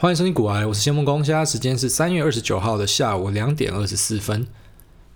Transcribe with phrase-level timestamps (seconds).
[0.00, 1.24] 欢迎收听股癌，我是谢孟恭。
[1.24, 4.46] 现在时间是三月二十九号的下午两点二十四分。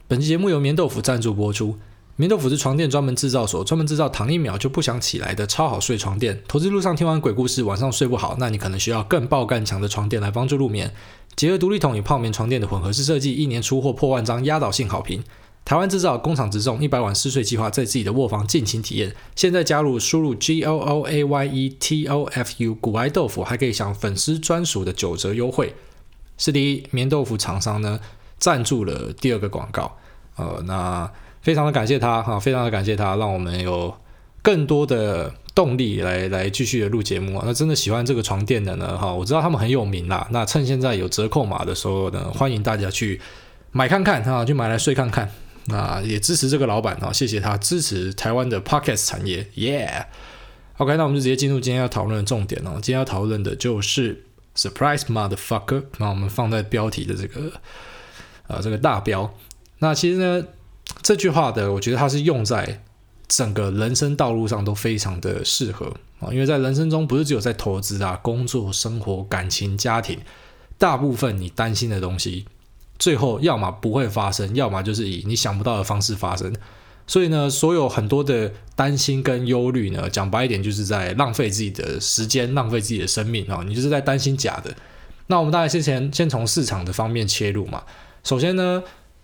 [0.09, 1.79] 本期节目由棉豆腐赞助播出。
[2.17, 6.43] 棉豆腐是床垫专门制造所，专门制造躺一秒就不想起来的超好睡床垫。
[6.49, 10.93] 投资路上听完鬼故事，晚上睡不好，那你可能需要更爆干强的床垫来帮助入眠。
[11.37, 15.23] 结合独立筒与泡棉床垫的混合式设计，一年出货破万张，压倒性好评。
[15.65, 19.15] 台湾制造，工厂直送，一百晚试睡计划，在自己的卧房尽情体验。
[19.37, 25.75] 现在加入，输入 G O O A Y E T O F U，股癌豆腐还可以享粉丝专属的九折优惠。
[26.37, 28.01] 是的，棉豆腐厂商呢
[28.39, 29.97] 赞助了第二个广告，
[30.37, 31.09] 呃，那
[31.41, 33.95] 非常的感谢他哈，非常的感谢他，让我们有
[34.43, 37.45] 更多的动力来来继续的录节目啊。
[37.47, 40.27] 那真的喜欢这个床垫的呢哈，我知道他们很有名啦。
[40.33, 43.21] 那趁现在有折扣码的时候呢，欢迎大家去
[43.71, 45.31] 买看看哈，去买来睡看看。
[45.67, 50.83] 那也支持这个老板啊，谢谢他支持台湾的 Podcast 产业，耶、yeah!
[50.83, 52.73] OK，那我们就直接进入今天要讨论的重点哦。
[52.75, 54.25] 今天要讨论的就是
[54.57, 57.53] Surprise Motherfucker，那我们放在标题的这个
[58.49, 59.33] 呃这个大标。
[59.79, 60.45] 那其实呢，
[61.03, 62.83] 这句话的我觉得它是用在
[63.29, 70.19] 整个人生道路上都非常的适合啊，因为在人生中不是只有在投资啊、工作、生活、感情、家庭，
[70.77, 72.47] 大部分你担心的东西。
[73.03, 76.55] 最后，要么不会发生，要么就是以你想不到的方式发生。
[77.05, 83.65] 所以呢，所有很多的担心跟忧虑呢，讲白一点，就是在浪费自己的时间，浪费自己的生命啊！
[83.67, 84.73] 你就是在担心假的。
[85.27, 87.83] 那我们大概先先先从市场的方面切入嘛。
[88.23, 88.81] 首先呢，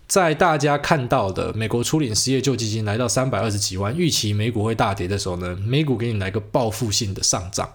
[0.09, 7.69] 在大家看到的美国初领失业救济金来到三百二十几万，预期美股会大跌的时候呢，美股给你来个报复性的上涨。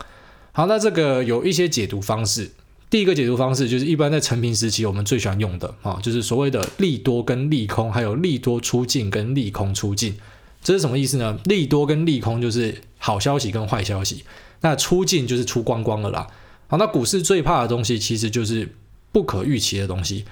[0.52, 2.50] 好，那这个有一些解读方式。
[2.94, 10.16] 第一个解读方式就是一般在成平时期我们最喜欢用的啊，就是所谓的利多跟利空，还有利多出尽跟利空出尽，
[10.62, 11.36] 这是什么意思呢？
[11.46, 14.22] 利多跟利空就是好消息跟坏消息，
[14.60, 16.24] 那出尽就是出光光了啦。
[16.68, 18.72] 好，那股市最怕的东西其实就是
[19.10, 20.24] 不可预期的东西，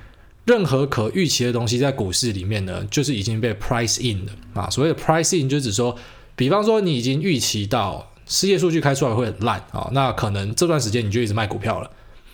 [0.44, 4.70] 任何可预期的东西在股市里面呢，就是已经被 price in 的啊。
[4.70, 5.96] 所谓的 price in 就是指说，
[6.36, 11.90] 比方说你已经预期到失业数据开出来会很烂啊，那可能这段时间你就一直卖股票了。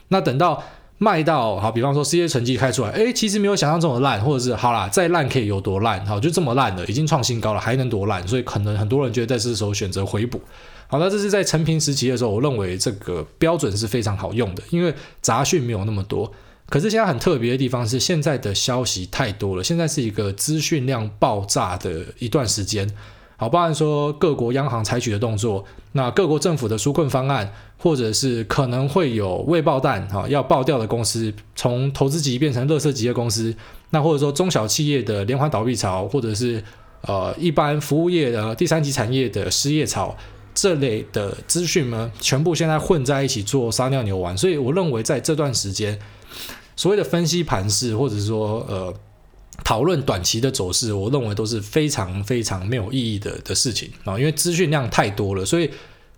[0.09, 0.63] 那等到
[0.99, 6.05] 卖到好，比方说 C A 成绩开出来，诶，其实没有想象中的烂，或者是好啦，再烂可以有多烂？
[6.07, 8.27] 好，就这么烂了，已经创新高了，还能多烂？
[8.27, 10.41] 所以可能很多人觉得在这时候选择回补。
[10.89, 16.33] 好，那这是在成平时期的时候，我认为这个标准是非常好用的，因为杂讯没有那么多。
[16.69, 22.91] 可是现在很特别的地方是，现在的消息太多了，现在是一个资讯量爆炸的一段时间。
[23.41, 33.55] 好，包含说各国央行采取的动作，那各国政府的纾困方案，或者是可能会有未爆弹哈要爆掉的公司，从投资级变成垃圾级的公司，
[33.91, 36.61] 那或者说中小企业的连环倒闭潮，或者是
[37.03, 40.17] 呃一般服务业的第三级产业的失业潮，
[40.53, 45.97] 这类的资讯呢，全部现在混在一起做撒尿牛丸，所以我认为在这段时间，
[46.75, 48.93] 所谓的分析盘势，或者说呃。
[49.65, 55.71] 讨论短期的走势，我认为都是非常非常没有意义的的事情啊，因为资讯量太多了，所以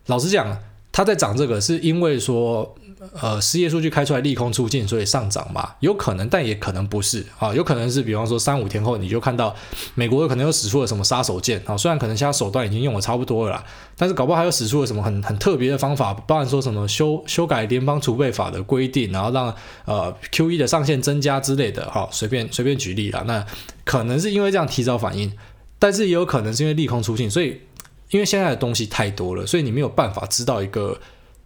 [0.07, 0.57] 老实讲，
[0.93, 2.75] 它在涨这个是因为说。
[3.19, 9.57] 呃，失业数据开出来利空出尽，所以上涨嘛，有可能，但也可能不是啊，有可能是比方说三五天后你就看到
[9.95, 13.65] 美国可能又使出了什么杀手锏啊，虽然可能现在手段已经用的差不多了啦，
[13.97, 19.55] 但是搞不好还有使出了什么很很特别的方法，包含说什么修修改联邦储备法的规定，然后让
[19.87, 23.47] 呃 QE 的上限增加之类的，哈，随便随便举例啦，那
[23.85, 25.33] 可能是因为这样提早反应，
[25.79, 27.63] 但是也有可能是因为利空出尽，所以
[28.11, 31.01] 因为现在的东西太多了，所以你没有办法知道一个。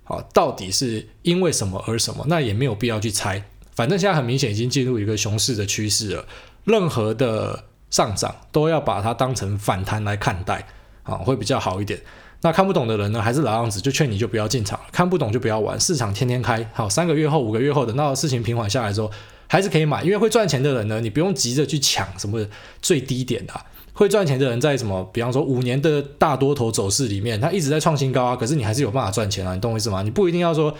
[0.05, 2.25] 好，到底是因为什么而什么？
[2.29, 3.43] 那也没有必要去猜。
[3.75, 6.25] 反正现在很明显已经进入一个熊市的趋势了。
[6.65, 10.67] 任何的上涨都要把它当成反弹来看待，
[11.03, 12.01] 啊，会比较好一点。
[12.43, 14.79] 那看不懂的人呢，还是老样子，就劝你就不要进场。
[14.93, 15.81] 看不懂就不要玩。
[15.81, 19.11] 市场天天开，好，三个月后、五个月后，等到事情平缓下来之后，
[19.47, 20.03] 还是可以买。
[20.03, 22.47] 因为会赚钱的人呢，你不用急着去抢什么
[22.83, 23.65] 最低点的啊。
[23.95, 25.09] 会赚钱的人在什么？
[25.13, 30.03] 比方说五年的大多头走势里面，他一直在创新高啊，可是你还是有办法赚钱啊，你懂我意思吗？
[30.03, 30.75] 你不一定要说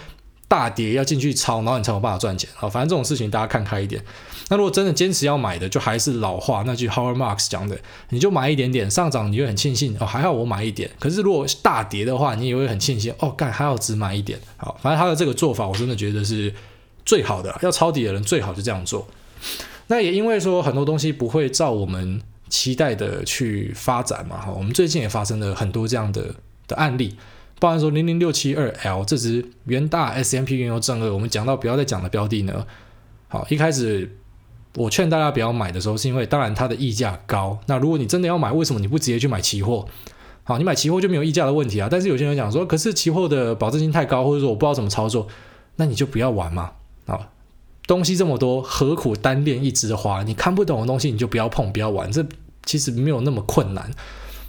[0.49, 2.69] 大跌要进去抄，然后你才有办法赚钱啊。
[2.69, 4.03] 反正这种事情大家看开一点。
[4.49, 7.79] 那如果真的坚持要买的，就还是老话那句 Howard Marks 讲的，
[8.11, 10.91] 你就买一点点，上涨你会很庆幸哦，还好我买一点。
[10.99, 14.39] 可是如果大跌的话，你也会很庆幸哦，干还好只买一点。
[14.57, 16.53] 好，反正他的这个做法，我真的觉得是
[17.07, 17.57] 最好的。
[17.63, 19.07] 要抄底的人最好就这样做。
[19.87, 22.21] 那也因为说很多东西不会照我们。
[22.55, 26.33] 期待的去发展嘛，哈，我们最近也发生了很多这样的
[26.69, 27.17] 的案例，
[27.59, 32.65] 包含说零零六七二 L 这支元大 S M P 原油正二，我们讲到不要再讲的标的呢，
[33.27, 34.09] 好，一开始
[34.77, 39.89] 我劝大家不要买的时候，是因为当然它的溢价高，那如果你真的要买，为什么你不直接去买期货？
[40.45, 45.27] 好，你买期货就没有溢价的问题啊，但是有些人讲说，可是期货的保证金太高，或者说我不知道怎么操作，
[45.75, 46.71] 那你就不要玩嘛。
[47.07, 47.31] 啊，
[47.87, 50.23] 东西这么多，何苦单恋一枝花？
[50.23, 52.11] 你看不懂的东西，你就不要碰，不要玩。
[52.13, 52.25] 这
[52.65, 53.91] 其实没有那么困难。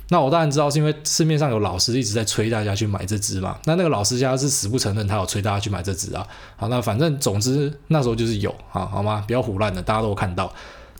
[0.10, 3.58] 那我当然知道，是因为市面上有老师一直在催大家去买这只嘛。
[3.66, 6.26] 那那个老师家是死不承认他有催大家去买这只啊。
[6.56, 9.24] 好，那反正总之那时候就是有啊，好吗？
[9.26, 10.54] 不要胡乱的，大家都有看到。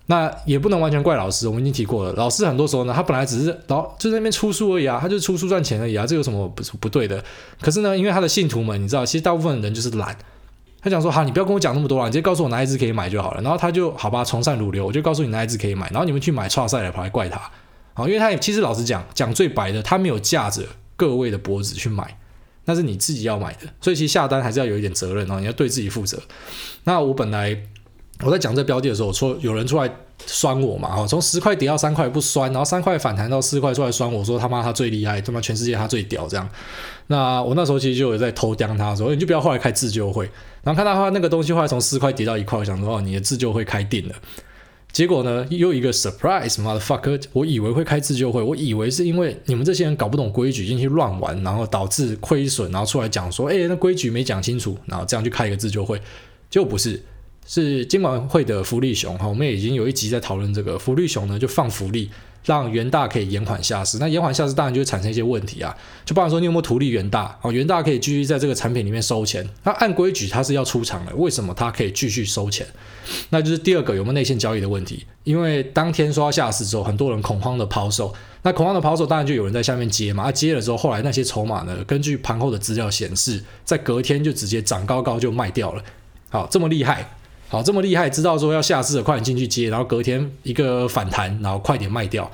[0.08, 2.14] 那也不能完全怪老师，我们已经提过了。
[2.14, 7.24] 老师很多时候呢，他本来只是老就在那边出书而已啊，他就出书赚钱而已啊，这有什么不不对的？
[7.62, 10.16] 可是呢，因为他的信徒们，你知道，其实大部分人就是懒。
[10.86, 13.42] 他讲说，好，你不要跟我讲那么多了，你直接告诉我哪一只可以买就好了。
[13.42, 15.90] 然后他就好吧，从善如流，我就告诉你哪一只可以买。
[15.90, 17.42] 然后你们去买差赛了，跑来怪他。
[17.96, 20.62] 好，因为他也其实老实讲，讲最白的，他没有架着
[20.96, 22.16] 各位的脖子去买，
[22.66, 26.22] 那是你自己要买的，所以其实下单还是要有一点责任哦，你要对自己负责。
[26.84, 27.58] 那我本来
[28.24, 29.90] 我在讲这标的的时候，我说有人出来
[30.26, 36.50] 酸我嘛，哈，从十块跌到三块不酸，然后三块反弹到四块出来酸我说他妈他最厉害，他妈全世界他最屌这样。
[37.08, 40.26] 那我那时候其实就有在偷刁他说，你就不要后来开自救会，
[40.64, 44.16] 然后看到他那个东西后来从四块跌到一块，我想说哦，你的自救会开定了。
[44.94, 47.22] 结果呢，又一个 surprise，motherfucker！
[47.34, 56.02] 我以为会开自救会，我以为是因为你们这些人搞不懂规矩进去乱玩，然后导致亏损，然后出来讲说，哎，那规矩没讲清楚，然后这样去开一个自救会，
[56.50, 57.04] 结果不是，
[57.46, 60.78] 是金管会的福利熊哈，我们也已经有一集在讨论这个。
[60.78, 62.10] 福利熊呢，就放福利。
[62.44, 65.76] 让元大可以延缓下市，那延缓下市当然就会产生一些问题啊，
[66.06, 72.68] 就包括说你有没有图利元大哦，元大可以继续在这个产品里面收钱，那按规矩它是要出场的，为什么它可以继续收钱？
[73.32, 78.14] 那就是第二个有没有内线交易的问题，因为当天说要下市之后，很多人恐慌的抛售，
[78.44, 85.84] 那恐慌的抛售当然就有人在下面接嘛，啊接了之后，后来那些筹码呢，根据盘后的资料显示，在隔天就直接涨高高就卖掉了，
[86.30, 87.10] 好，这么厉害。
[87.56, 92.30] 好，这么厉害，知道说要下市的，快点进去接，然后隔天一个反弹，然后快点卖掉。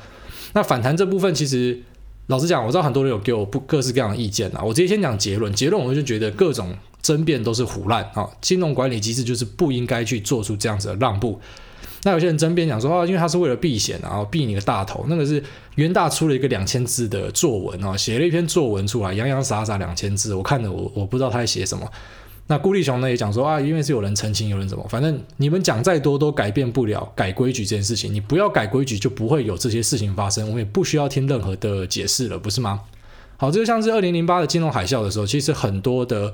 [0.53, 1.79] 那反弹这部分，其实
[2.25, 4.63] 老实讲，我知道很多人有给我不各式各样的意见啊。
[4.63, 8.27] 我直接先讲结论，结论我就觉得各种争辩都是胡烂啊。
[8.41, 11.39] 金融管理机制就是不应该去做出这样子的让步。
[12.01, 15.06] 那有些人争辩讲说啊，因为他是为了避险，然后避你个大头。
[15.07, 15.44] 那个是
[15.75, 21.88] 元大出了一个两千字的作文啊，写了一篇作文出来，洋洋洒洒两千字，我看了我我不知道他在写什么。
[22.51, 28.13] 那顾立雄呢也讲说啊，因为是有人澄清，有人怎么，反正你们讲再多都改变不了改规矩这件事情。
[28.13, 30.45] 你不要改规矩，就不会有这些事情发生。
[30.50, 32.81] 我们也不需要听任何的解释了，不是吗？
[33.38, 36.33] 好，这就像是二零零八的金融海啸的时候，其实很多的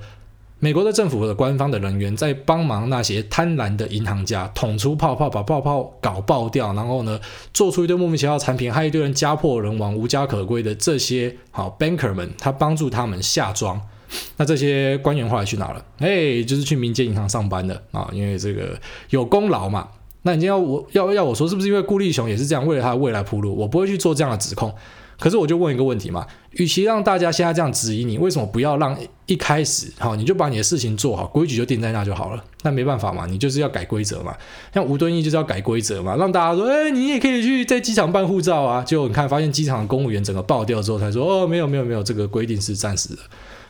[0.57, 7.19] 美国的政府的官方的人员在帮忙那些贪婪的银行家捅出泡泡，把泡泡搞爆掉，然后呢，
[7.53, 13.79] 做出一堆莫名其妙的产品，害一堆人家破人亡、无家可归的这些好 banker 们，他帮助他们下庄。
[14.37, 15.85] 那这些官员后来去哪了？
[15.99, 19.87] 哎，就是去民间银行上班的啊，因为这个有功劳嘛。
[20.23, 23.55] 那你要我要要我说，是不是因为顾立雄也是这样为了他的未来铺路？
[23.55, 24.73] 我不会去做这样的指控。
[25.19, 28.95] 可是我就问一个问题嘛，与其让大家现在这样质疑你，为什么不要让
[29.25, 32.43] 一开始好你就把你的事情做好，规矩就定在那就好了？
[32.61, 34.35] 那没办法嘛，你就是要改规则嘛。
[34.71, 38.83] 像吴敦义就是要改规则嘛，让大家说，哎，你也可以去在机场办护照啊。
[38.83, 43.21] 结果你看发现机场的公务员整个爆掉之后，才说，哦，没有没有没有，这个规定是暂时的。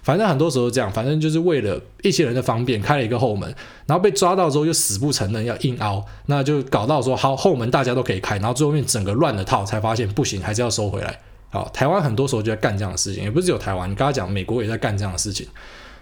[0.03, 3.53] 反正很多时候这样，反正就是为了一些人的方便开了一个后门，
[3.85, 11.19] 然后被抓到之后又死不承认要硬凹，那就搞到说好后门大家都可以开，然后最后面整个乱了套，才发现不行，还是要收回来。
[11.49, 15.47] 好，台湾很多时候就在干这样的事情，也不是只有台湾，你刚才讲美国也在干这样的事情。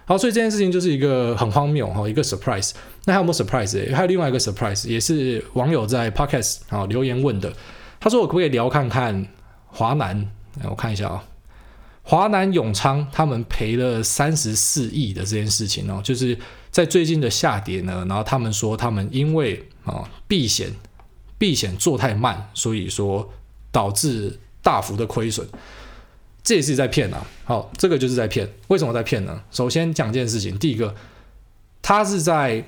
[0.05, 2.71] 好，所以这件事情就是一个很荒谬哈，一个 surprise。
[3.05, 3.95] 那还有没有 surprise？
[3.95, 7.51] 还有另外一个 surprise，也是网友在 podcast 啊留言问的，
[7.99, 9.25] 他说我可不可以聊看看
[9.67, 10.27] 华南？
[10.69, 11.23] 我看一下啊。
[12.07, 16.37] 华南永昌他们赔了三十四亿的这件事情哦，就是
[16.69, 20.71] 在最近的下跌呢，然后他们说他们因为啊避险
[21.39, 23.27] 避险做太慢，所以说
[23.71, 25.47] 导致大幅的亏损，
[26.43, 27.25] 这也是在骗啊。
[27.43, 28.47] 好，这个就是在骗。
[28.67, 29.41] 为什么在骗呢？
[29.49, 30.93] 首先讲一件事情，第一个，
[31.81, 32.63] 他是在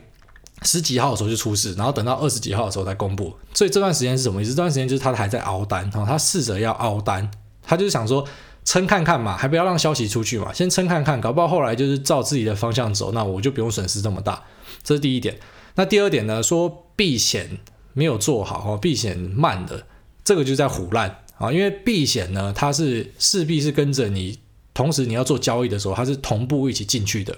[0.64, 4.50] 十几号的时候就出事，然后等到二十几号的时候才公布，所以这段时间是什么意思？
[4.50, 7.30] 这段时间就是他还在熬单啊，他试着要熬单，
[7.62, 8.28] 他就是想说。
[8.68, 14.44] 撑看看嘛，还不要让消息出去嘛，先撑看看，搞不好后来就是照自己的方向走，那我就不用损失这么大。
[14.84, 15.40] 这是第一点。
[15.76, 16.44] 那第二点呢？
[16.44, 17.60] 说避险
[17.94, 19.86] 没有做好哦，避险慢的，
[20.26, 21.50] 这个就在唬烂啊。
[21.50, 24.38] 因为避险呢，它是势必是跟着你，
[24.74, 27.34] 同时你要做交易的时候，它是同步一起进去的。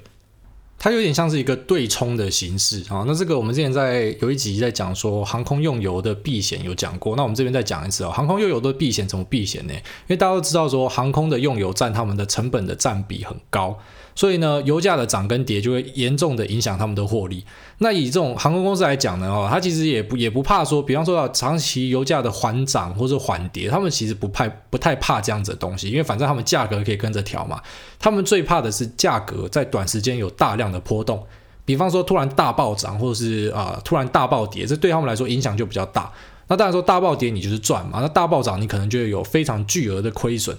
[0.79, 9.74] 它有点像是一个对冲的形式啊，那这个我们之前在有一集在讲说航空用油的避险有讲过，那我们这边再讲一次哦，航空用油的避险怎么避险呢？
[9.74, 13.77] 因为大家都知道说航空的用油占他们的成本的占比很高。
[14.19, 17.41] 所以呢，油价的涨跟跌就会严重的影响他们的获利。
[17.77, 27.61] 那以这种航空公司来讲呢，哦，它其实也不也不怕说，比方说要长期油价的缓涨或者缓跌，他们其实不怕不太怕这样子的东西，因为反正他们价格可以跟着调嘛。
[27.97, 31.25] 他们最怕的是价格在短时间有大量的波动。
[31.63, 36.11] 比方说突然大暴涨，或者是啊、突然大暴跌，这对他们来说影响就比较大。
[36.49, 40.57] 那当然说大暴跌你就是赚嘛，那大暴涨你可能就有非常巨额的亏损。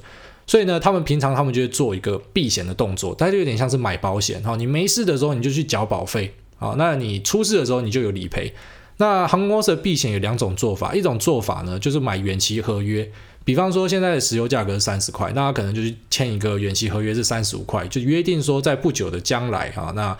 [0.50, 4.56] 所以呢，他们平常他们就会做一个避险的动作，它就有点像是买保险哈。
[4.56, 8.52] 你没事的时候你就去缴保费啊，那你出事的时候你就有理赔。
[8.96, 13.08] 那航空公司的避险有两种做法，一种做法呢就是买远期合约，
[13.44, 20.18] 比方说现在的石油价格是三十块，那他可能就是签一个远期合约是三十五块，就约定说在不久的将来啊，那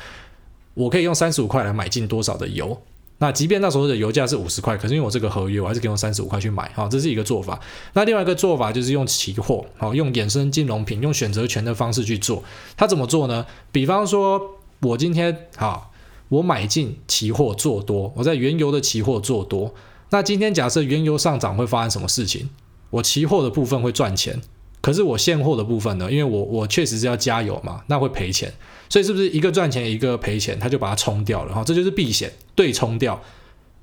[0.75, 2.80] 我可以用三十五块来买进多少的油。
[3.23, 7.61] 那即便那时候的油价是五十块，可是因为我这个合约，我还是可以用三十五块去买，好，这是一个做法。
[7.93, 12.43] 那另外一个做法就是用期货，好，用衍生金融品，用选择权的方式去做。
[12.79, 13.45] 它怎么做呢？
[13.71, 14.41] 比方说，
[14.81, 15.93] 我今天好，
[16.31, 19.75] 我买进期货做多，我在原油的期货做多。
[20.09, 22.49] 那今天假设原油上涨会发生什么事情？
[22.89, 24.41] 我期货的部分会赚钱。
[24.81, 26.11] 可是我现货的部分呢？
[26.11, 28.50] 因为我我确实是要加油嘛，那会赔钱，
[28.90, 31.64] 所以是不是一个赚钱一个赔钱，他就把它冲掉了哈？
[31.64, 33.18] 这就是避险对冲掉。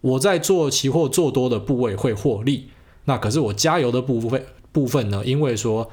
[0.01, 2.69] 我在做期货做多的部位会获利，
[3.05, 5.23] 那可是我加油的部分部分呢？
[5.25, 5.89] 因为说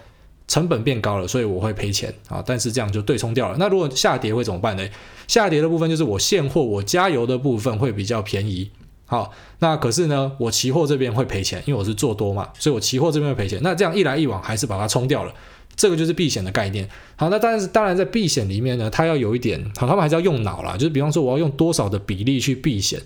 [0.47, 2.43] 成本变高了，所以我会赔钱啊。
[2.45, 3.57] 但是这样就对冲掉了。
[3.59, 4.87] 那如果下跌会怎么办呢？
[5.27, 8.71] 下跌的部分就是我现货我加油的部分会比较便宜。
[9.07, 13.61] 好，那可是呢，我期货这边会赔钱，因为我是做多嘛，所以我期货这边会赔钱。
[13.63, 15.33] 那这样一来一往，还是把它冲掉了，
[15.77, 16.89] 这个就是避险的概念。
[17.17, 23.01] 好，那但是当然在避险里面呢，它要有一点，好，他们还是要用脑啦，就是比方说我要用多少的比例去避险。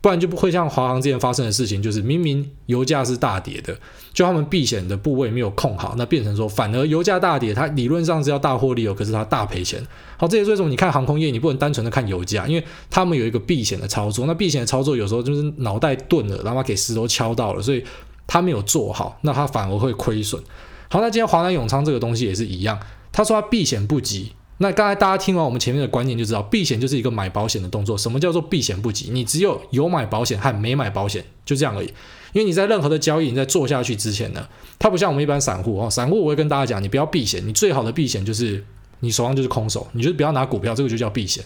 [0.00, 3.72] 不然就不会像华航之前发生的事情，就是明明油价是大跌的，
[4.12, 9.80] 就他们避险的部位没有控好，那变成说反而油价大跌，它理论上是要大获利哦，可是它大赔钱。
[10.16, 14.26] 好，这也是为什么你看航空业，你不能单纯的看油价，因为他们有一个避险的操作。
[14.26, 17.84] 那避险的操作有时候就是脑袋钝了，然后给石头敲到了，所以
[18.26, 20.42] 他没有做好，那他反而会亏损。
[20.92, 22.78] 好，那今天华南永昌这个东西也是一样，
[23.10, 24.32] 他说他避险不及。
[24.58, 27.96] 那刚才大家听完我们前面的观念就知道，避险就是一个买保险的动作。
[27.96, 29.08] 什么叫做避险不及？
[29.10, 31.86] 你只有有买保险和没买保险，就这样而已。
[32.34, 34.46] 因为你在任何的交易，你在做下去之前呢，
[34.78, 35.88] 它不像我们一般散户哦。
[35.88, 38.62] 散户我会跟大家讲，你不要避险，你最好的避险就是
[39.00, 41.42] 你手上就是空手，你就是不要拿股票，这个就叫避险。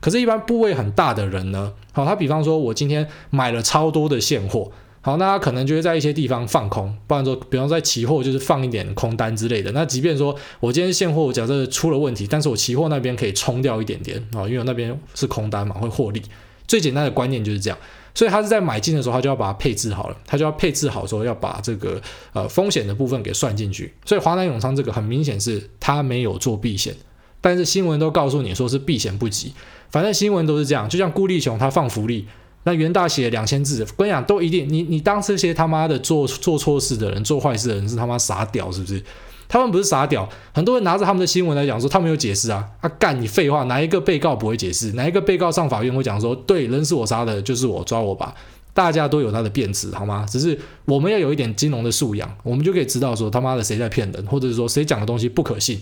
[0.00, 4.72] 可是，一般部位很大的人呢，好，他比方说我今天买了超多的现货。
[5.08, 9.72] 好，那他可能就会在一些地方放空，不然说，比方在期货就是放一点空单之类的。
[9.72, 16.20] 那即便说我今天现货假设出了问题，但是我期货那边可以冲掉一点点啊，因为我那边是空单嘛，会获利。
[16.66, 17.78] 最简单的观念就是这样，
[18.14, 21.98] 所以他是在买进的时候，他就要把它配置好了，他就要配置好说要把这个
[22.34, 23.90] 呃风险的部分给算进去。
[24.04, 26.94] 所以华南永昌这个很明显是他没有做避险，
[27.40, 29.54] 但是新闻都告诉你说是避险不及，
[29.90, 32.26] 反正新闻都是这样，就像顾立雄他放福利。
[32.68, 39.02] 那元大写两千字，跟你讲，都一定你你当这些他妈的做做错事的人、做坏事的人是他妈傻屌是不是？
[39.48, 44.92] 他们不是傻屌，很多人拿着他们的新闻来讲说他们有解释啊啊干你废话，哪一个被告不会解释？
[44.92, 48.34] 哪一个被告上法院会讲说对，人是我杀的，就是我抓我吧？
[48.74, 50.26] 大家都有他的辩词好吗？
[50.28, 55.80] 只是我们要有一点金融的素养，我们就可以知道说他妈的谁在骗人，或者是说谁讲的东西不可信。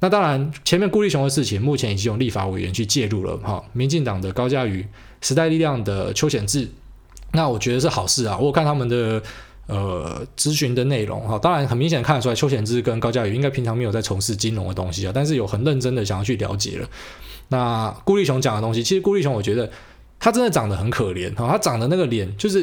[0.00, 4.86] 那当然，前面顾立雄的事情，目前已经有立法委员去介入了哈，民进党的高嘉瑜。
[5.20, 6.68] 时代力量的邱显智，
[7.32, 8.38] 那我觉得是好事啊。
[8.38, 9.20] 我有看他们的
[9.66, 16.88] 呃咨询的内容哈，当然很明显看得出来，邱显智跟高嘉瑜应该平常没有在从事金融的东西啊，但是有很认真的想要去了解了。
[17.48, 19.68] 那顾立雄讲的东西，其实顾立雄我觉得
[20.20, 22.62] 他真的长得很可怜哈，他长的那个脸就是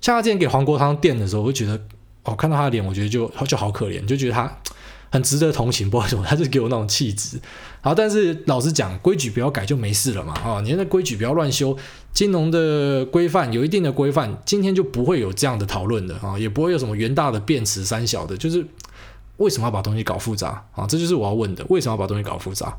[0.00, 1.78] 像他之前给黄国昌垫的时候，我就觉得
[2.24, 4.50] 哦，看到他的脸，我觉得就就好可怜，就觉得他。
[5.16, 7.40] 很值得同情，不知道为什么，他就给我那种气质。
[7.80, 10.34] 好，但是老实讲，规矩不要改就没事了嘛。
[10.44, 11.74] 啊，你那规矩不要乱修，
[12.12, 18.62] 金融的规范有一定的规范，今天就不会有这样的讨论的啊，也不会有什么元大的辩词三小的，就是
[19.38, 20.86] 为什么要把东西搞复杂啊？
[20.86, 22.76] 这就是我要问的，为什么要把东西搞复杂？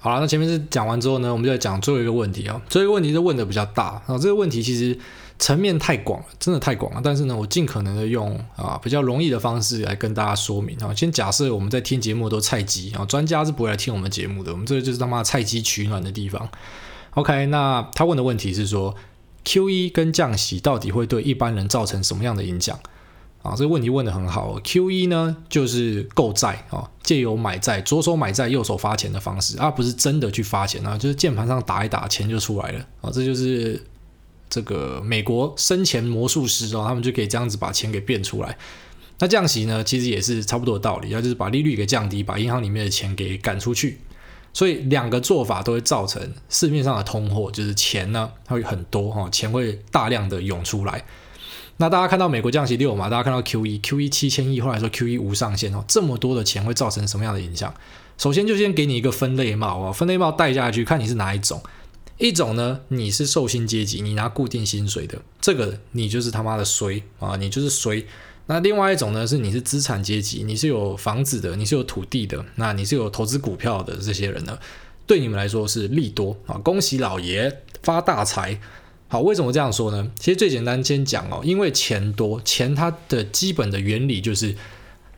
[0.00, 2.60] 好了，那前面是讲完之后呢，我们就来讲最后一个问题啊。
[2.68, 4.98] 最后一个问题是问的比较大啊，这个问题其实。
[5.36, 7.00] 层面太广了，真的太广了。
[7.02, 10.94] 但是呢，我尽可能的用啊比较容易的方式来跟大家说明啊。
[10.94, 14.52] 先假设我们在听节目都菜鸡啊，专家是不会来听我们节目的。
[14.52, 16.48] 我们这个就是他妈菜鸡取暖的地方。
[17.10, 18.94] OK，那他问的问题是说
[19.44, 22.78] ，QE 跟降息到底会对一般人造成什么样的影响
[23.42, 23.54] 啊？
[23.56, 24.58] 这个问题问得很好。
[24.60, 33.10] QE 呢就是购债啊，借由买债，左手买债，右手发钱的方式，而不是真的去发钱啊，就是键盘上打一打，钱就出来了啊。
[33.12, 33.84] 这就是。
[34.48, 38.56] 这个美国生钱魔术师哦，他们就可以这样子把钱给变出来。
[39.18, 43.98] 那降息呢，其实也是差不多的道理，要就是把利率给降低，把银行里面的钱给赶出去。
[44.52, 51.04] 所以两个做法都会造成市面上的通货，就是钱呢它会很多哈，钱会大量的涌出来。
[51.76, 57.74] 那大家看到美国降息六嘛，大家看到 Q 一 Q 一七千亿，后来说 Q 一无上限哦，这么多的钱会造成什么样的影响？
[58.16, 61.60] 首先就先给你一个分类帽啊，分类帽戴下去，看你是哪一种。
[62.18, 68.04] 一种呢，你是受薪阶级，你拿固定薪水的，这个你就是他妈的衰啊，你就是衰。
[68.46, 74.58] 那另外一种呢，是你是资产阶级，你是有房子的，你是有土地的，那你是有投资股票的这些人呢，
[75.06, 78.60] 对你们来说是利多啊，恭喜老爷发大财。
[79.08, 80.10] 好，为什么这样说呢？
[80.18, 84.56] 其实最简单，先讲哦，因为钱多，钱它的基本的原理就是，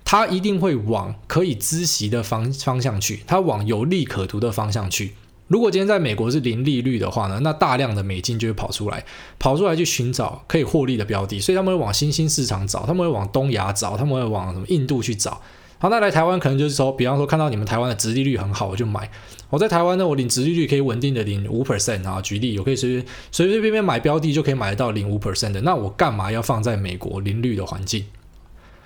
[0.04, 5.14] 它一定会往可以孳息的方方向去，它往有利可图的方向去。
[5.48, 9.04] 如果今天在美国是零利率的话呢，那大量的美金就会跑出来，
[9.38, 15.40] 跑出来去寻找可以获利的标的，所以他们会往新兴市场找，他们会往东亚找，他们会往什么印度去找。
[15.78, 19.08] 好，那来台湾可能就是说，比方说看到你们台湾的殖利率很好，我就买。
[19.50, 28.04] 我在台湾呢，我领殖利率可以稳定的领五 percent 啊，举例，我可以随随随便便买标的就可以买得到领五 percent 的，那我干嘛要放在美国零率的环境？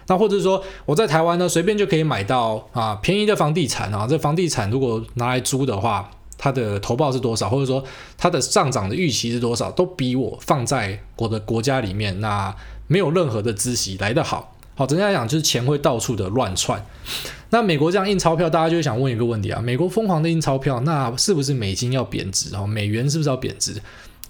[0.09, 6.11] 那或者是说我在台湾呢，随便就可以买到啊便宜的房地产啊，这房地产如果拿来租的话，
[6.43, 7.85] 它的投报是多少，或者说
[8.17, 12.55] 它的上涨的预期是多少，都比我放在我的国家里面那
[12.87, 14.57] 没有任何的孳息来得好。
[14.75, 16.83] 好，整体来讲就是钱会到处的乱窜。
[17.51, 22.57] 那美国这样印钞票，大家就想问一个问题啊：美国疯狂的印钞票，那是不是美金要贬值？
[22.57, 23.75] 哦，美元是不是要贬值？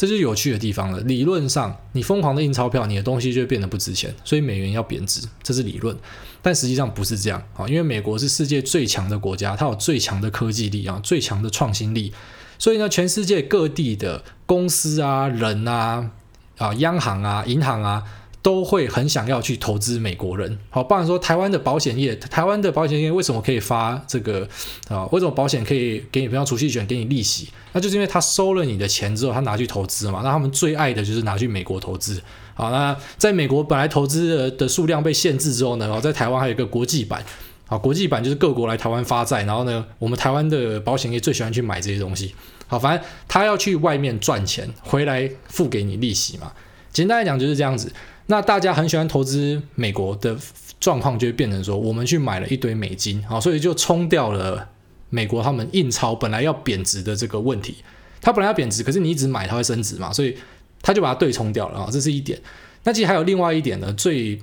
[0.01, 0.99] 这就是有趣的地方了。
[1.01, 5.95] 理论上，你疯狂的印钞票，你的东西就会变得不值钱，所以美元要贬值，这是理论。
[6.41, 12.15] 但实际上不是这样啊，因为美国是世界最强的国家，它有最强的科技力啊，最强的创新力，
[12.59, 16.11] 所以呢，全世界各地的公司啊、人啊、
[16.57, 18.03] 啊央行啊、银行啊。
[18.43, 24.49] 都会很想要去投资美国人，好，不然说台湾的保险业，台湾的保险业为什么可以发这个
[24.89, 25.05] 啊？
[25.13, 27.49] 为什么保险可以给你比方储蓄险，给你利息？
[27.73, 30.23] 那就是因为他收了你的钱之后，他拿去投资嘛。
[30.25, 32.21] 那他们最爱的就是拿去美国投资。
[32.55, 37.23] 好，那在美国本来投资的的数量被限制之后呢，然后在台湾还有一个国际版，
[37.67, 42.35] 好，国际版就是各国来台湾发债，然后呢，我们台湾的保险业最喜欢去买这些东西。
[42.67, 46.51] 好，反正他要去外面赚钱，回来付给你利息嘛。
[46.93, 47.93] 简单来讲就是这样子。
[48.27, 50.37] 那大家很喜欢投资美国的
[50.79, 54.69] 状况，就会变成说，我们去买了一堆美金，好，所以就冲掉了
[55.09, 57.77] 美国他们印钞本来要贬值的这个问题。
[58.23, 60.37] 它本来要贬值，可是你一直买，它会升值嘛，所以
[60.81, 62.39] 它就把它对冲掉了啊，这是一点。
[62.85, 64.41] 那其实还有另外一点呢，最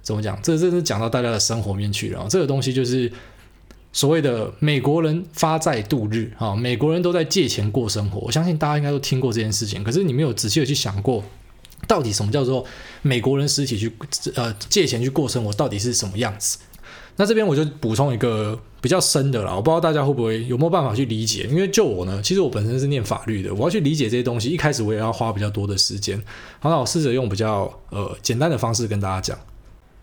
[0.00, 0.40] 怎么讲？
[0.42, 2.26] 这这是讲到大家的生活面去了。
[2.30, 3.12] 这个东西就是
[3.92, 8.20] 所谓的美国人发债度日啊，美国人都在借钱过生活。
[8.20, 11.22] 我相信大家应该都听过这件事情，可是你没有仔细的去想过。
[11.86, 12.64] 到底什么叫做
[13.02, 13.92] 美国人实体去
[14.34, 15.52] 呃借钱去过生活？
[15.52, 16.58] 到底是什么样子？
[17.16, 21.46] 那这边我就补充一个比较深的啦，我不知道大家会不会有没有办法去理解？
[21.50, 26.16] 因为就我呢，其实我本身是念法律的，我要去理解这些东西，一开始我也要花比较多的时间。
[26.60, 29.38] 好，那我试着用比较呃简单的方式跟大家讲。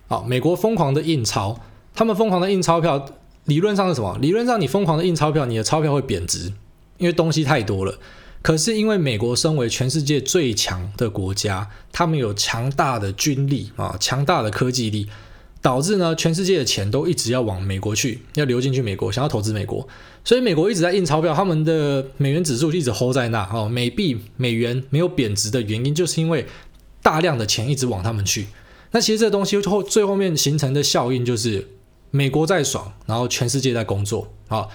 [0.08, 1.60] 好，美国疯狂的印钞，
[1.96, 3.04] 他们疯狂的印钞票，
[3.46, 4.16] 理论上是什么？
[4.22, 6.54] 理论上你疯狂的印钞票，你的钞票会贬值，
[6.98, 7.98] 因为东西太多了。
[8.42, 15.08] 可是因为美国身为全世界最强的国家，他们有强大的军力啊，强大的科技力，
[15.62, 19.86] 导致呢全世界的钱都一直要往美国去，要流进去美国，想要投资美国，
[20.24, 26.46] 所以美国一直在印钞票，他们的美元指数一直 hold 在那哦，美币美元没有贬值的原因，就是因为
[27.02, 28.48] 大量的钱一直往他们去。
[28.92, 31.68] 那其实这东西后最后面形成的效应就是
[32.12, 34.68] 美国在爽，然后全世界在工作啊。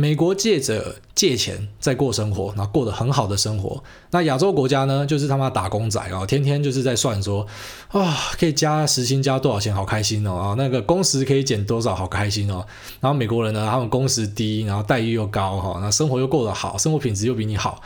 [0.00, 3.84] 美国借着借钱在过生活，然后过得很好的生活。
[4.12, 7.46] 那亚洲国家呢，就是他妈打工仔啊，天天就是在算说，
[7.88, 12.64] 啊，可以加时薪加多少钱，好开心哦啊，那个工时可以减多少，好开心哦。
[13.00, 17.82] 然后美国人呢，他们工时低，然后待遇又高哈，那生活又过得好，生活品质又比你好，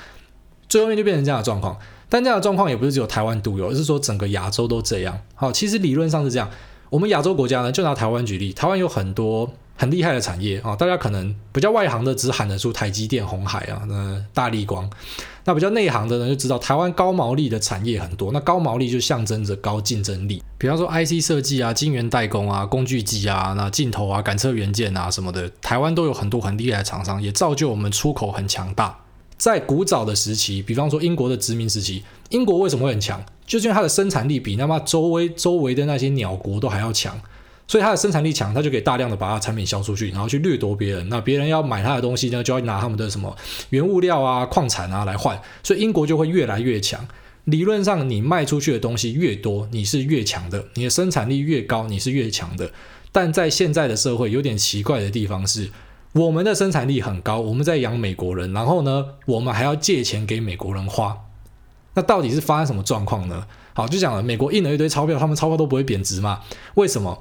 [0.69, 1.77] 最后面就变成这样的状况。
[2.09, 5.19] 但这样的状况也不是只有台湾独有，而是说整个亚洲都这样。
[5.35, 6.49] 好，其实理论上是这样。
[6.91, 9.53] 我们亚洲国家呢，就拿台湾举例，台湾有很多。
[9.77, 14.89] 很厉害的产业啊，大家可能比较外行的只喊得出台积电、红海啊，那大力光。
[15.47, 18.33] 那比较内行的呢，就知道台湾高毛利的产业很多。
[18.33, 29.01] 那高毛利就象征着高竞争力，比方说 IC 设计啊、晶圆代工啊、工具机啊、那镜头啊、感测元件啊什么的，台湾都有很多很厉害的厂商，也造就我们出口很强大。
[29.37, 33.23] 在古早的时期，比方说英国的殖民时期，英国为什么会很强？
[33.45, 37.21] 就是因为它的生产力比那么周围周围的那些鸟国都还要强。
[37.67, 41.09] 所以它的生产力强，它就可以大量的把它产品销出去，然后去掠夺别人。
[41.09, 43.35] 那别人要买它的东西呢，就要拿他们的什么
[43.71, 45.41] 原物料啊、矿产啊来换。
[45.63, 47.07] 所以英国就会越来越强。
[47.45, 52.71] 理论上，你卖出去的东西越多，你是越强的；你的生产力越高，你是越强的。
[53.13, 55.71] 但在现在的社会，有点奇怪的地方是，
[56.13, 61.17] 我们的生产力很高，我们在养美国人，然后呢，我们还要借钱给美国人花。
[61.95, 63.47] 那到底是发生什么状况呢？
[63.73, 66.41] 好，就讲了，美国印了一堆钞票，他们钞票都不会贬值嘛？
[66.75, 67.19] 为什么？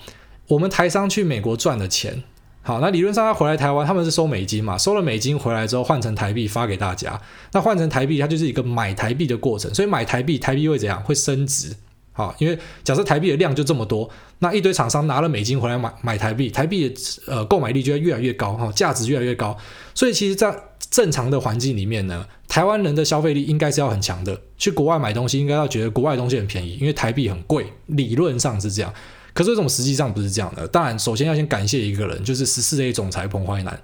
[0.47, 2.23] 我们台商去美国赚的钱，
[2.61, 7.19] 好，那理论上他回来台湾，他们是收美金嘛，收了美金回来之后换成台币发给大家。
[7.51, 11.01] 那换成台币，它就是一个买台币的过程，所以买台币，台币会怎样？
[11.03, 11.75] 会升值。
[12.11, 14.07] 好，因为假设台币的量就这么多，
[14.39, 19.57] 那一堆厂商拿了美金回来买买台币，台币的呃购买力就会越来越高，哈，价值越来越高。
[19.95, 20.55] 所以其实，在
[20.91, 28.93] 正常的环境里面呢，台湾人的消费力应该是要很强的，去国外买东西应该要觉得国外东西很便宜，因为台币很贵，理论上是这样。
[29.33, 30.67] 可是为什么实际上不是这样的？
[30.67, 33.79] 当然，首先要先感谢一个人，就是十四 A 总裁彭淮南。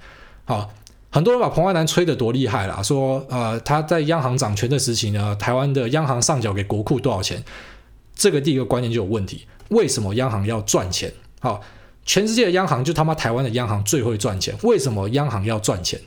[0.46, 0.70] 好，
[1.10, 7.44] 很多人把彭淮南吹得多厉害啦，说呃他在央行掌权的时期呢，台湾的央行上缴给国库多少钱？
[8.16, 9.46] 这个第一个观念就有问题。
[9.70, 11.12] 为什么央行要赚钱？
[11.40, 11.62] 好，
[12.06, 14.56] 全世界的央行就他妈台湾的央行最会赚钱。
[14.64, 16.00] 为什么央行要赚钱？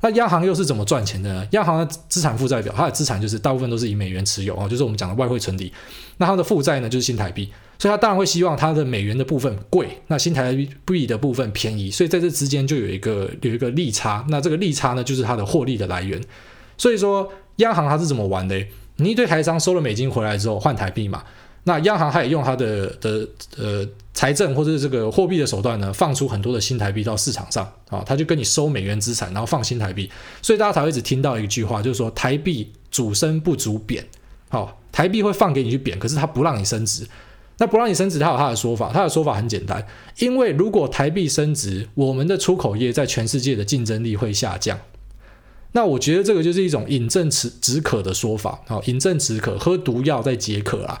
[0.00, 1.46] 那央行又是怎么赚钱的呢？
[1.50, 5.72] 央行的资产负债表，它的资产就是大部分都是以美元持有啊，就是我们讲的外汇存底。
[6.18, 7.52] 那它的负债呢，就是新台币。
[7.78, 10.52] 所以他当然会希望他的美元的部分贵，那新台
[10.84, 16.20] 币的部分便宜，所以在这之间就有一个有一个利差，那这个利差呢，就是它的获利的来源。
[16.76, 18.66] 所以说央行它是怎么玩的？
[18.96, 21.22] 你一堆台商收了美金回来之后换台币嘛，
[21.64, 30.10] 那央行它也用它的的呃财政或者是这个货币的手段呢，放出很多的新台币到市场上啊，他就跟你收美元资产，然后放新台币，
[30.42, 34.04] 所以大家才会一直听到一句话，就是说台币主升不主贬，
[34.48, 37.06] 好，台币会放给你去贬，可是它不让你升值。
[37.60, 38.92] 那不让你升值，他有他的说法。
[38.92, 39.84] 他的说法很简单，
[40.18, 44.78] 因为如果台币升值，我们的出口业在全世界的竞争力会下降。
[45.72, 48.60] 那我觉得这个就是一种饮鸩止止渴的说法。
[48.66, 51.00] 好，饮鸩止渴，喝毒药在解渴啊！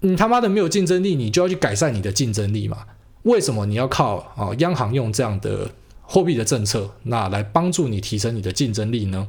[0.00, 2.78] 你他妈的没有竞争力，你就要去改善你的竞争力嘛？
[3.22, 5.70] 为什么你要靠啊央行用这样的
[6.02, 9.28] 货币的政策，那来帮助你提升你的竞争力呢？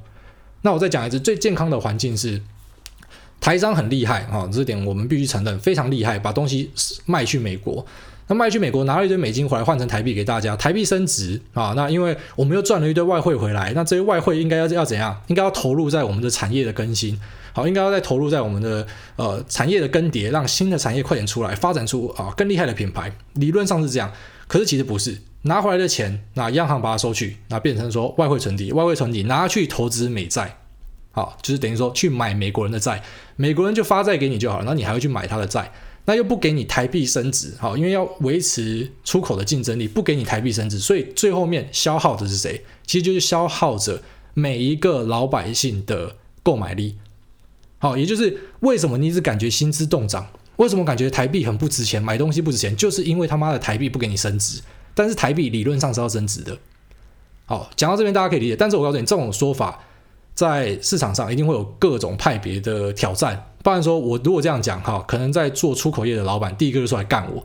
[0.64, 2.42] 那我再讲一次，最健康的环境是。
[3.46, 6.72] 台商很厉害啊，这点我们必须承认，非常厉害，把东西
[7.06, 7.86] 卖去美国，
[8.26, 15.16] 那卖去美国拿了一堆美金回来换成台币给大家，台币升值啊，那因为我们又赚了一堆外汇回来，那这些外汇应该要要怎样？
[15.28, 17.22] 应该要投入在我们的产业的更新，
[17.54, 23.16] 好，应该要再投入在我们的呃产业的更迭，让新的产业快点出来，发展出啊更厉害的品牌。
[23.34, 24.12] 理论上是这样，
[24.48, 30.58] 可是其实不是，拿回来的钱，那央行把它收去，那变成说外汇存底，外汇存底拿去投资美债。
[31.16, 33.02] 好，就是等于说去买美国人的债，
[33.38, 35.72] 美国人就发债给你就好了，那你还会去买他的债，
[36.04, 42.62] 那又不给你台币升值，好，因为要维持出口的竞争力，不给你台币升值，所以最后面消耗的是谁？
[42.86, 46.98] 其实就是消耗着每一个老百姓的购买力。
[47.78, 54.60] 好，也就是为什么你一直感觉薪资冻涨，为什么感觉台币很不值钱，买东西不值钱，就是因为他妈的台币不给你升值，
[54.94, 56.58] 但是台币理论上是要升值的。
[57.46, 59.80] 好，讲到这边大家可以理解，但是我告诉你，这种说法。
[60.36, 67.44] 在市场上一定会有各种派别的挑战，不然说我如果这样讲哈，可能在做出口业的老板第一个就出来干我。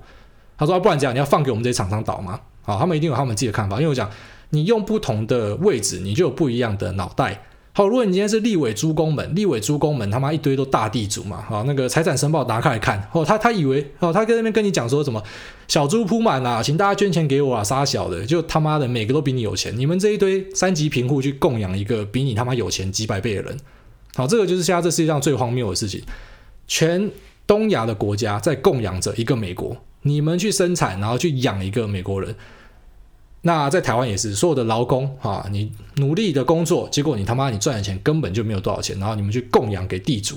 [0.59, 2.38] 他说、啊、不然这样，你要放给我们这些厂商倒吗？
[2.62, 4.11] 好，他们一定有他们自己的看法，因为我讲
[4.50, 7.40] 你用不同的位置，你就有不一样的脑袋。
[7.72, 15.22] 好，如果你今天是立委诸公们，立委诸公们他妈一堆都大地主嘛，好，那个财产申报拿开来看，哦，他他以为哦，他跟那边跟你讲说什么
[15.68, 23.56] 小猪铺满了，请大家捐钱给我啊，杀小的，就他妈的每个都比你有钱，你们这一堆三级贫户去供养一个比你他妈有钱几百倍的人，
[24.16, 26.02] 好，这个就是现在这世界上最荒谬的事情，
[26.66, 27.09] 全
[27.46, 32.35] 东亚的国家在供养着一个美国，你们去生产，然后去养一个美国人。
[33.42, 40.37] 那在台湾也是，所有的劳工啊，你努力的工作，结果你他妈你赚的钱根本就没有多少钱，然后你们去供养给地主，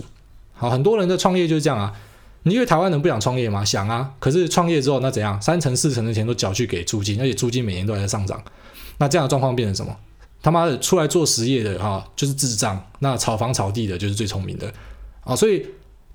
[0.53, 1.93] 好，很多人的创业就是这样啊。
[2.43, 3.65] 你以为台湾人不想创业吗？
[3.65, 5.41] 想啊，可是创业之后那怎样？
[5.41, 8.41] 三成四成的钱都缴去给租金，而且租金每年都还在上涨。
[8.97, 9.93] 那这样的状况变成什么？
[10.41, 14.71] 他妈的出来做实业的哈，就是智障；那炒房炒地的就是最聪明的
[15.25, 15.65] 啊，所以。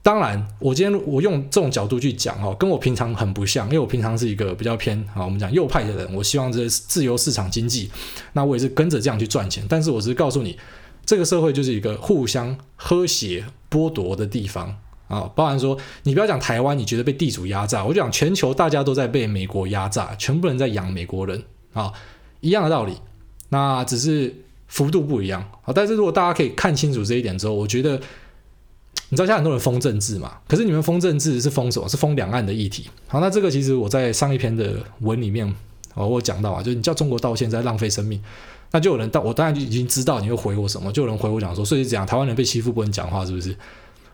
[0.08, 6.14] 当然，我今天我用这种角度去讲哈，跟我平常很不像，因为我平常是一个比较偏啊，我们讲右派的人。
[6.14, 7.90] 我希望这自由市场经济，
[8.32, 9.62] 那我也是跟着这样去赚钱。
[9.68, 10.58] 但是我只是告诉你，
[11.04, 14.74] 这个社会就是一个互相喝血剥夺的地方
[15.08, 15.30] 啊。
[15.36, 21.44] 包含说，你不要讲台湾，你觉得被地主压榨，我就讲全球大家都在被美国压榨，全部人在养美国人
[21.74, 21.92] 啊，
[22.40, 22.94] 一样的道理。
[23.50, 24.34] 那只是
[24.68, 25.72] 幅度不一样啊。
[25.74, 28.00] 但是如果大家可以看清楚这一点之后，我觉得。
[29.10, 30.32] 你知道现在很多人封政治嘛？
[30.46, 31.88] 可是你们封政治是封什么？
[31.88, 32.88] 是封两岸的议题。
[33.06, 35.46] 好，那这个其实我在上一篇的文里面，
[35.94, 38.22] 哦，我讲到啊，就是你叫中国道歉在浪费生命，
[38.70, 43.56] 那就有人到我当然就已经知道你会回我什么，就有人回我讲说，所以是这样，台湾人被欺负不能讲话是不是？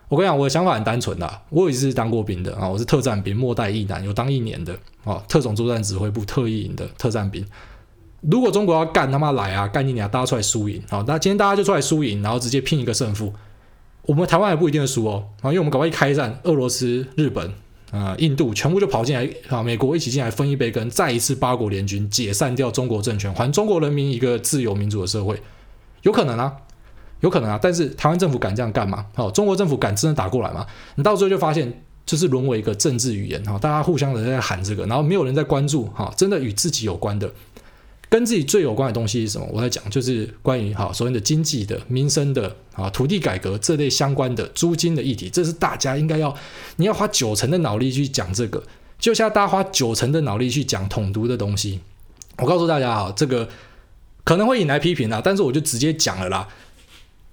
[0.09, 7.45] 我跟你讲，我的想法很单纯的，我也是当过兵的啊，我是特战兵，末代一男，有当一年的啊，特种作战指挥部特一营的特战兵。
[8.21, 13.33] 如果中国要干他妈来啊，干你俩，大家出来输赢，好，那今天大家就出来输赢，然后直接拼一个胜负。
[14.07, 17.51] 我们台湾也不一定输哦，啊，因为我们搞不好一开战，俄罗斯、日本
[17.91, 25.41] 呃印度全部就跑进来啊，美国一起进来分一杯羹，再一次八国联军解散掉中国政权，还中国人民一个自由民主的社会，
[26.03, 26.53] 有可能啊，
[27.21, 27.59] 有可能啊。
[27.63, 29.07] 但是台湾政府敢这样干吗？
[29.15, 30.67] 好，中国政府敢真的打过来吗？
[30.97, 37.33] 你到最后就发现，就是沦为一个政治语言哈，大家互相的在喊这个，然后没有人在关注哈，真的与自己有关的。
[38.15, 39.49] 跟自己最有关的东西是什么？
[39.53, 46.33] 我在讲，就是关于哈所谓的经济的、民生的啊、土地改革这类相关的租金的议题，这是大家应该要，
[46.77, 48.63] 你要花九成的脑力去讲这个，
[49.01, 51.81] 就像大家花九成的脑力去讲统独的东西。
[52.39, 53.49] 我告诉大家哈，这个
[54.23, 56.47] 可能会引来批评啊，但是我就直接讲了啦。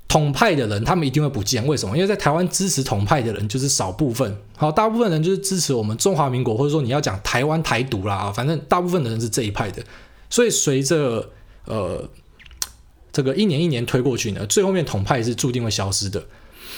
[0.08, 1.96] 统派的人他们一定会不见，为什么？
[1.96, 9.84] 因为在台湾支持统派的人就是少部分，好，大部分人就是支持我们中华民国，或者说你要讲台湾台独啦，反正大部分的人是这一派的。
[10.32, 11.30] 所以随着
[11.66, 12.10] 呃
[13.12, 16.26] 这个一年一年推过去呢，最后面统派是注定会消失的。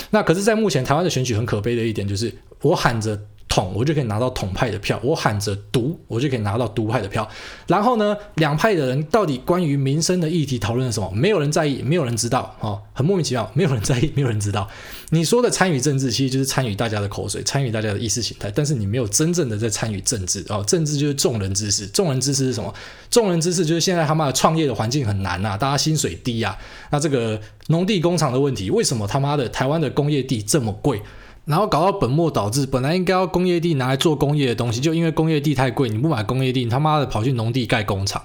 [0.09, 3.27] 那可是，在目前台湾的选举很可悲的一点就是，我喊着。
[3.53, 7.29] 统我就可以拿到统派的票，我喊着独我就可以拿到独派的票。
[7.67, 11.11] 然后呢，两派的人到底关于民生的议题讨论了什么？
[11.13, 14.67] 没有人在意，没有人知道，哦，很莫名其妙，没有人在意，没有人知道。
[15.11, 20.63] 你说的参与政治，其实就是参与大家的口水，参与大家的意识形态，但是你没有真正的在参与政治哦。
[20.65, 22.73] 政治就是众人之事，众人之事是什么？
[23.11, 26.57] 众人之事就是现在他妈的创业的环境很难啊，大家薪水低啊。
[26.89, 30.99] 那这个农地工厂的问题，为什么他妈的台湾的工业地这么贵？
[31.45, 38.23] 然后搞到本末倒置，本来应该要工业地拿来做工业的东西，就因为工业地太贵，你不买工业地，你他妈的跑去农地盖工厂，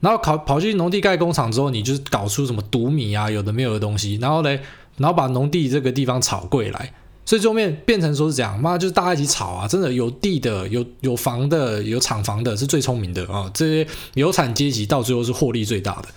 [0.00, 4.60] 然后跑跑去农地盖工厂之后，你就是搞出什么毒米啊，有的没有的东西，然后嘞，
[4.96, 6.92] 然后把农地这个地方炒贵来，
[7.24, 16.08] 所以最后面变成说是这样，妈就是大家一起炒啊，真的有地的、有有房的、有厂房的，是最聪明的啊，这些有产阶级到最后是获利最大的。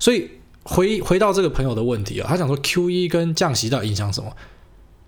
[0.00, 0.28] 所以
[0.64, 4.30] 回回到这个朋友的问题啊，他想说 QE 跟降息到底影响什么？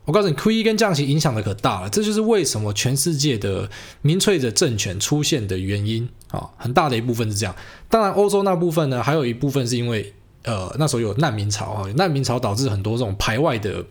[0.05, 3.69] 我告诉你，QE 跟降息影响的可大了，这就是为什么全世界的
[4.03, 7.57] 民粹的政权出现的原因啊，很大的一部分是这样。
[7.88, 10.12] 当然，欧洲那部分呢，还有一部分是因为
[10.43, 13.83] 呃那时候有难民潮啊，难民潮导致很多这种排外的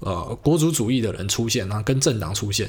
[0.00, 2.68] 呃国族主义的人出现啊，跟政党出现。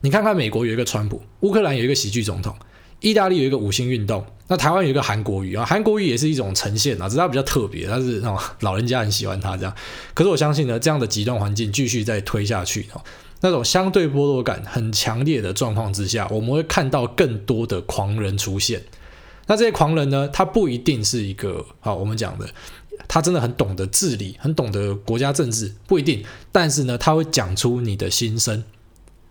[0.00, 2.54] 你看看美国有一个川普，乌克兰有一个喜剧总统。
[3.04, 9.74] 意大利有一个五星运动，那台湾有一个韩国语啊，韩国语也是一种呈现啊，只是它比较特别，但是那种老人家很喜欢他这样。
[10.14, 12.86] 可是我相信呢，这样的极端环境继续再推下去，
[13.42, 18.82] 那种相对剥夺感很强烈的状况之下，我们会看到更多的狂人出现。
[19.46, 22.48] 那这些狂人呢，他不一定是一个好，我们讲的，
[23.06, 26.24] 他真的很懂得治理，很懂得国家政治，不一定。
[26.50, 28.64] 但是呢，他会讲出你的心声。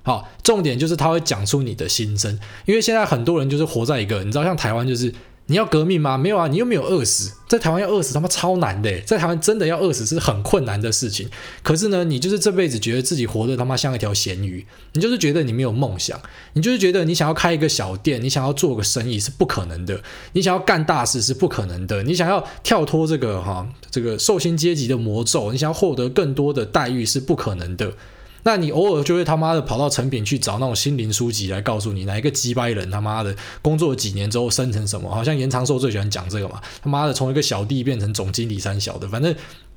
[0.03, 5.13] 好，重点就是他会讲出你的心声，因为现在很多人就是活在一个，你知道，像台湾就是
[5.47, 6.17] 你要革命吗？
[6.17, 11.29] 没有啊，你又没有饿死，在台湾要饿死他妈超难的，在台湾真的要饿死是很困难的事情。
[11.61, 16.19] 可是呢，你就是这辈子觉得自己活得他妈像一条咸鱼，你就是觉得你没有梦想，
[16.51, 20.01] 你就是觉得你想要开一个小店，你想要做个生意是不可能的，
[20.33, 27.93] 你想要干大事是不可能的，你想要跳脱这个哈这个受薪阶级的魔咒，你想要获得更多的待遇是不可能的。
[28.43, 35.09] 那你偶尔就会他妈的跑到成品去找那种心灵书籍来告诉你哪一个鸡掰人他妈的工作几年之后生成什么？
[35.09, 39.33] 好像严长寿最喜欢讲这个嘛，他妈的从一个小弟变成总经理三小的，反正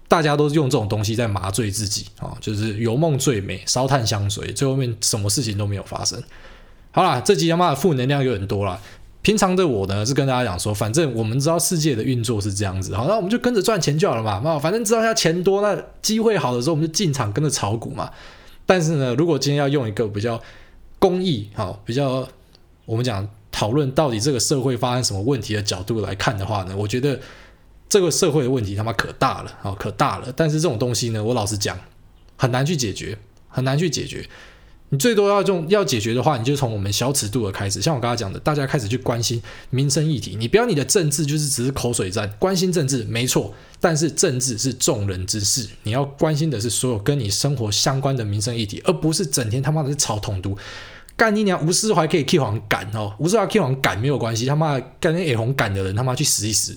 [0.09, 6.22] 大家都是用这种东西在麻醉自己啊、就是有梦最美，烧炭香水，最后面什么事情都没有发生。
[6.90, 8.81] 好啦，这集他妈的负能量有很多啦。
[9.22, 14.40] 平常的我呢是跟大家讲说，反正我们知道世界的运作是这样子，好，那我们就跟着赚钱就好了嘛。
[14.44, 18.11] 那反正知道他钱多，那机会好的时候我们就进场跟着炒股嘛。
[18.66, 20.42] 但是呢，如果今天要用一个比较
[20.98, 22.29] 公益、哈，比较
[22.85, 27.18] 我们讲讨论到底这个社会发生什么问题的角度来看的话呢，我觉得
[27.88, 30.33] 这个社会的问题他妈可大了，啊，可大了。
[30.37, 31.79] 但是这种东西呢，我老实讲，
[32.37, 33.16] 很难去解决，
[33.48, 34.29] 很难去解决。
[34.90, 40.37] 你最多要用要解决的话，你就从我们小尺度的开始，像我刚才讲的，大家开始去关心民生议题。
[40.38, 50.57] 你不要你的政治就是只是口水战，关心政治没错，但是政治是众人之事，你要关心的是所有跟你生活相关的民生议题，而不是整天他妈的是炒统独。
[51.16, 56.77] 干你娘，吴思怀可以 K 黄赶哦，吴思怀 K 黄赶没有关系，他妈干那 A 红赶的人他妈去死一死。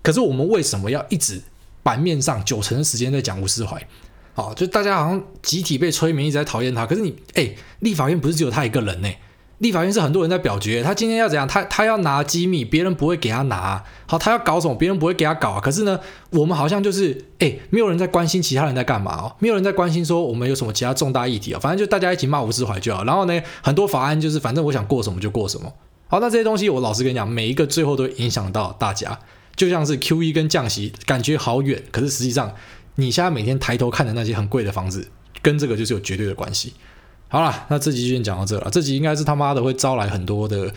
[0.00, 1.42] 可是我们为什么要一直
[1.82, 3.86] 版面上九成的时间在讲吴思怀？
[4.32, 6.86] 好，就大家好像集体被催眠，一直在讨厌他。
[6.86, 9.08] 可是你，哎，立法院不是只有他一个人呢？
[9.58, 11.46] 立法院是很多人在表决，他今天要怎样？
[11.46, 13.82] 他他要拿机密，别人不会给他拿。
[14.06, 15.60] 好，他要搞什么，别人不会给他搞。
[15.60, 21.60] 可是呢，我们好像就是，哎，没有人在关心其他人在干嘛哦，没有人在关心说我们有什么其他重大议题啊。
[21.60, 23.04] 反正就大家一起骂吴斯怀就好。
[23.04, 25.70] 然后呢，很多法案就是反正我想过什么就过什么。
[26.06, 29.18] 好，那这些东西我老实跟你讲，每一个最后都影响到大家。
[29.56, 32.54] 就像是 QE 跟降息，感觉好远，可是实际上。
[32.96, 35.06] 你现在每天抬头看的那些很贵的房子，
[35.40, 36.74] 跟这个就是有绝对的关系。
[37.28, 38.68] 好了，那这集就先讲到这了。
[38.70, 40.72] 这集应该是他妈的会招来很多的，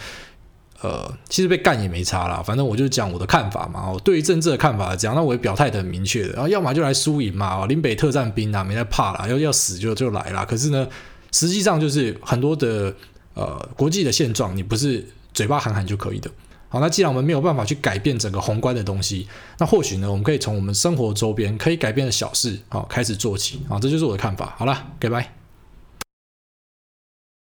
[0.82, 3.90] 呃，其实被干也没差啦，反正我就讲我的看法嘛。
[3.90, 6.34] 我对于政治的看法是这样，那我也表态的很明确的。
[6.34, 10.46] 然后要么就来输赢嘛，林北特战兵啊，没在怕啦，要要死就就来啦。
[10.46, 10.88] 可是呢，
[11.32, 12.94] 实际上就是很多的
[13.34, 16.30] 呃国际的现状，你不是嘴巴喊喊就可以的。
[16.74, 19.28] 好，那既然我们没有办法去改变整个宏观的东西，
[19.60, 23.62] 那或许呢，我们可以从我们生活周边可以改变的小事，好开始做起。
[23.70, 24.56] 好，这就是我的看法。
[24.58, 25.43] 好了，拜拜。